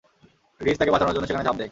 Ridge 0.61 0.75
তাকে 0.77 0.91
বাঁচানোর 0.91 1.13
জন্য 1.13 1.25
সেখানে 1.27 1.45
ঝাঁপ 1.45 1.57
দেয়। 1.57 1.69